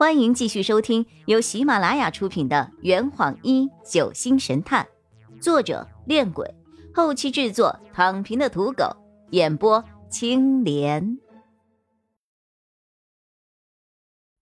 [0.00, 4.88] 欢迎继续收听由喜马拉雅出品的《圆谎一九星神探》，
[5.42, 6.54] 作者：恋鬼，
[6.94, 8.96] 后期制作：躺平的土狗，
[9.28, 11.18] 演播：青莲。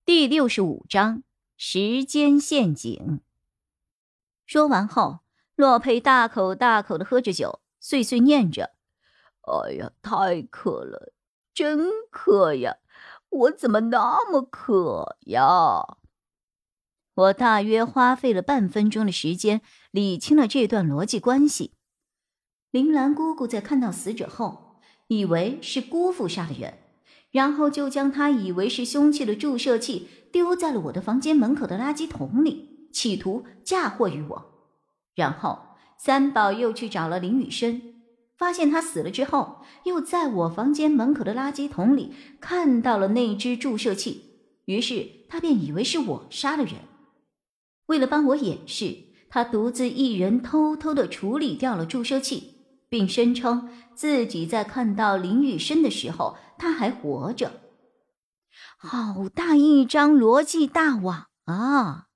[0.04, 1.24] 第六十五章：
[1.56, 3.20] 时间陷阱。
[4.46, 5.18] 说完后，
[5.56, 8.74] 洛佩大口大口的喝着酒，碎碎念着
[9.42, 11.12] ：“哎呀，太渴了，
[11.52, 12.76] 真渴呀！”
[13.30, 15.96] 我怎么那么渴呀？
[17.14, 21.72] 我大约花费了半分钟的时间理清了这段逻辑关系。
[22.70, 26.78] 铃兰姑姑在看到死者后，以为是姑父杀的人，
[27.30, 34.44] 然后就将他以为是凶器的注射器丢在了我的房间门口的垃圾桶里，企图嫁祸于我。
[35.14, 35.58] 然后
[35.98, 37.97] 三宝又去找了林雨生。
[38.38, 44.22] 发现他死了之后，又在我房间门口的垃圾桶里看到了那只注射器，
[44.66, 46.74] 于是他便以为是我杀了人。
[47.86, 48.96] 为了帮我掩饰，
[49.28, 52.54] 他独自一人偷偷的处理掉了注射器，
[52.88, 57.60] 并声称自己在看到林雨生的时候他还活着。
[58.76, 62.06] 好大一张逻辑大网啊！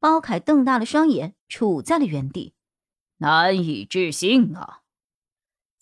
[0.00, 2.54] 包凯瞪大了双眼，杵在了原地，
[3.18, 4.81] 难以置信啊！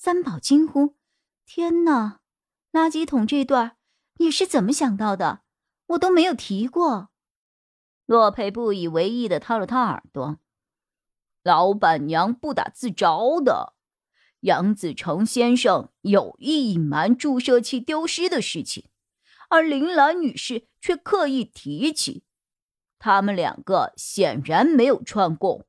[0.03, 0.97] 三宝惊呼
[1.45, 2.20] ：“天哪！
[2.73, 3.77] 垃圾桶这段
[4.15, 5.43] 你是怎么想到的？
[5.89, 7.11] 我都没有提过。”
[8.09, 10.39] 洛佩不以为意的掏了掏耳朵
[11.45, 13.75] ：“老板娘不打自招的。
[14.41, 18.89] 杨子成先生有意隐瞒注射器丢失的事情，
[19.51, 22.25] 而林兰女士却刻意提起。
[22.98, 25.67] 他们两个显然没有串供。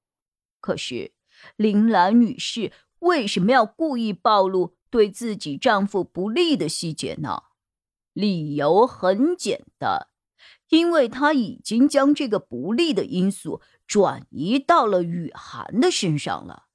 [0.61, 1.11] 可是
[1.57, 2.71] 林兰女士……”
[3.01, 7.43] 为什么要故意暴露对自己丈夫不利的细节呢？
[8.13, 10.07] 理由很简单，
[10.69, 16.65] 因为她已经将这个不利的因素转移到了雨涵的身上了，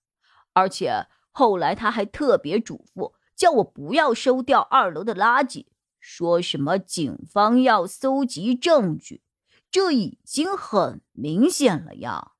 [0.53, 5.67] 而且后来她还特别嘱咐叫我不要收掉二楼的垃圾，
[6.01, 9.23] 说什么警方要搜集证据，
[9.71, 12.33] 这已经很明显了呀。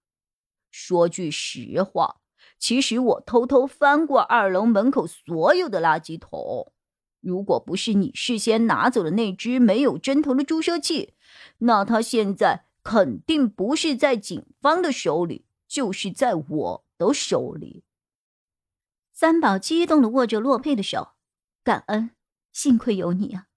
[0.71, 2.17] 说句实话。
[2.59, 6.73] 其实我偷偷翻过二楼门口所有的垃圾桶，
[7.21, 11.15] 如果不是你事先拿走了那只没有针头的注射器，
[11.59, 17.85] 那它现在肯定不是在警方的手里，就是在我的手里。
[19.13, 21.13] 三宝激动的握着洛佩的手，
[21.63, 22.11] 感恩，
[22.53, 23.49] 幸亏有你啊。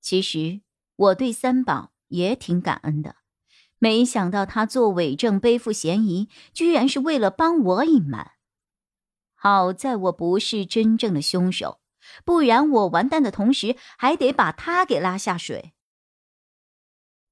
[0.00, 0.60] 其实
[0.96, 3.16] 我对三宝也挺感恩的。
[3.78, 8.32] 没想到他做伪证背负嫌疑，居然是为了帮我隐瞒。
[9.34, 11.80] 好在我不是真正的凶手，
[12.24, 15.74] 不然我完蛋的同时还得把他给拉下水。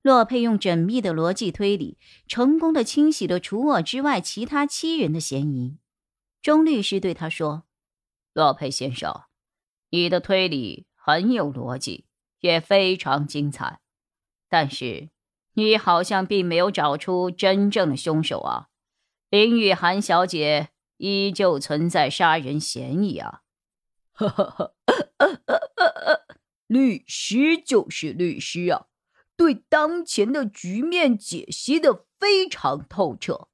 [0.03, 5.79] 洛佩用缜密的逻辑推理，成功的清洗了除我之外其他七人的嫌疑。
[6.43, 7.63] 钟律师对他说
[8.35, 9.27] ：“洛佩先生，
[9.91, 12.07] 你的推理很有逻辑，
[12.41, 13.81] 也非常精彩，
[14.49, 15.11] 但是……”
[15.55, 18.69] 你好像并没有找出真正的凶手啊！
[19.29, 23.41] 林雨涵小姐依旧存在杀人嫌疑啊！
[24.13, 24.75] 呵呵
[25.19, 26.25] 呵，
[26.67, 28.87] 律师就是律师啊，
[29.37, 33.49] 对当前的局面解析的非常透彻。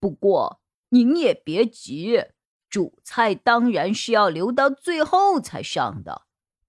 [0.00, 2.24] 不过您也别急，
[2.68, 6.22] 主菜当然是要留到最后才上的，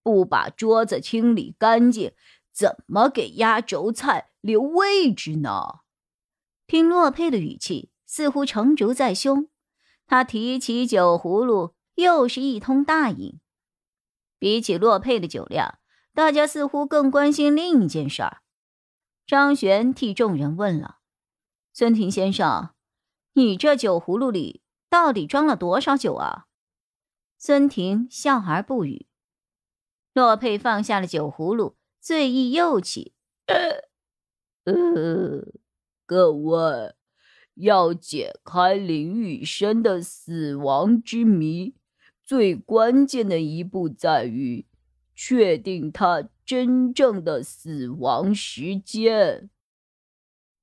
[0.03, 2.13] 不把桌子清理干净。
[2.57, 5.81] 怎么给压轴菜留位置呢？
[6.65, 9.47] 听洛佩的语气，似乎成竹在胸。
[10.07, 13.39] 他提起酒葫芦，又是一通大饮。
[14.39, 15.77] 比起洛佩的酒量，
[16.15, 18.41] 大家似乎更关心另一件事儿。
[19.27, 20.97] 张璇替众人问了
[21.73, 22.71] ：“孙婷先生，
[23.33, 26.47] 你这酒葫芦里到底装了多少酒啊？”
[27.37, 29.05] 孙婷笑而不语。
[30.13, 31.75] 洛佩放下了酒葫芦。
[31.99, 33.13] 醉意又起，
[34.63, 34.73] 呃，
[36.05, 36.95] 各位，
[37.55, 41.75] 要解开林雨生的死亡之谜，
[42.23, 44.65] 最关键的一步在于
[45.13, 49.49] 确定他真正的死亡时间。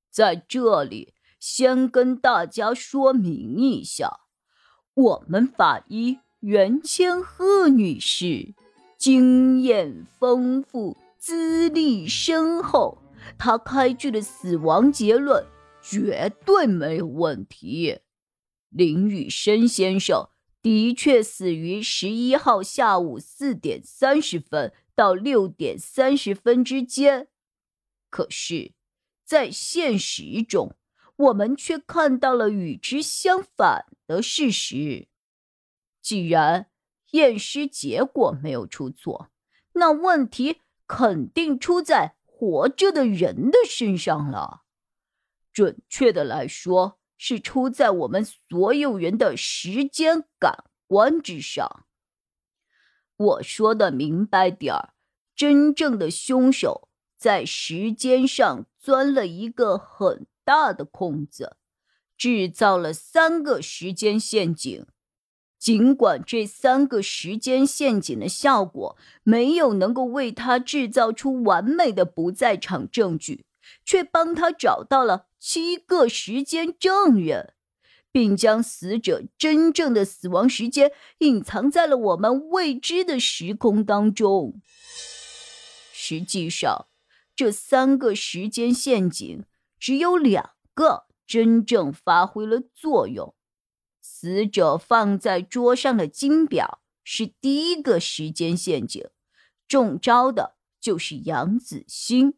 [0.09, 4.21] 在这里，先跟大家说明一下，
[4.93, 8.55] 我们法医袁千鹤女士
[8.97, 10.97] 经验丰富。
[11.25, 12.99] 资历深厚，
[13.35, 15.43] 他开具的死亡结论
[15.81, 18.01] 绝对没有问题。
[18.69, 20.29] 林雨生先生
[20.61, 27.27] 的确死于十一号下午四点三十分到六点三十分之间。
[28.11, 28.73] 可是，
[29.25, 30.75] 在现实中，
[31.15, 35.07] 我们却看到了与之相反的事实。
[36.03, 36.67] 既然
[37.13, 39.31] 验尸结果没有出错，
[39.73, 44.63] 那问题肯定出在活着的人的身上了。
[45.53, 51.85] 准确的来说，是出在我们所有人的时间感官之上。
[53.15, 54.93] 我说的明白点儿，
[55.33, 61.55] 真正的凶手在时间上钻了一个很大的空子，
[62.17, 64.85] 制造了三个时间陷阱。
[65.57, 73.45] 尽管这三个时间陷阱的效果没有能够为他制造出完美的不在场证据，
[73.83, 77.53] 却帮他找到了七个时间证人。
[78.11, 84.61] 并将死者真正的死亡时间隐藏在了我们未知的时空当中。
[85.91, 86.87] 实际上，
[87.35, 89.43] 这三个时间陷阱
[89.77, 93.34] 只有两个真正发挥了作用。
[94.25, 99.07] 死者放在桌上的金表是第一个时间陷阱，
[99.67, 102.33] 中招的就是杨子欣。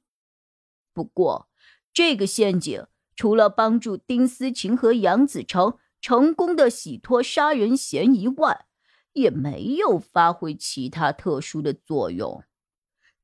[0.92, 1.48] 不过，
[1.94, 2.86] 这个陷阱。
[3.16, 8.68] 除了帮助丁思琴和杨子成成功的洗脱杀人嫌疑外，
[9.14, 12.44] 也没有发挥其他特殊的作用。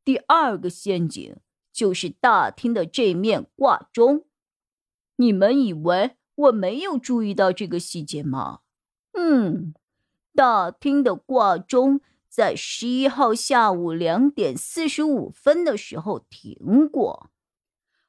[0.06, 1.36] 第二个陷阱
[1.74, 4.25] 就是大厅的这面挂钟。
[5.18, 8.59] 你们以为我没有注意到这个细节吗？
[9.13, 9.74] 嗯，
[10.35, 17.30] 大厅的挂钟在十一号下午两点四十五分的时候停过，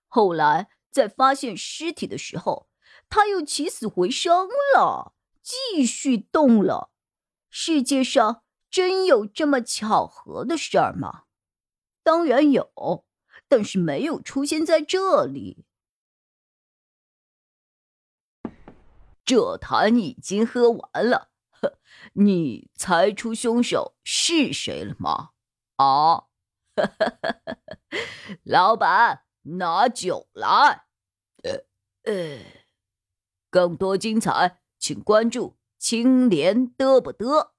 [0.08, 0.68] 后来。
[0.94, 2.68] 在发现尸体的时候，
[3.08, 4.46] 他又起死回生
[4.76, 5.12] 了，
[5.42, 6.92] 继续动了。
[7.50, 11.24] 世界上真有这么巧合的事儿吗？
[12.04, 13.04] 当然有，
[13.48, 15.64] 但是没有出现在这里。
[19.24, 21.78] 这坛已经喝完了，呵
[22.12, 25.30] 你猜出凶手是谁了吗？
[25.76, 26.24] 啊，
[28.44, 30.84] 老板，拿酒来。
[31.42, 31.64] 呃
[32.04, 32.38] 呃，
[33.50, 37.53] 更多精彩，请关注青莲嘚不嘚。